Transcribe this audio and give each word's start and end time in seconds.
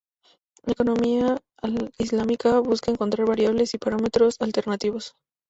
La 0.63 0.73
economía 0.73 1.37
islámica 1.99 2.59
busca 2.59 2.89
encontrar 2.89 3.27
variables 3.27 3.75
y 3.75 3.77
parámetros 3.77 4.37
alternativos. 4.39 5.13